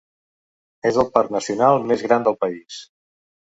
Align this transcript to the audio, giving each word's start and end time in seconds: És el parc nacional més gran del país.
És 0.91 0.97
el 1.03 1.09
parc 1.17 1.35
nacional 1.37 1.87
més 1.93 2.07
gran 2.09 2.27
del 2.31 2.41
país. 2.47 2.83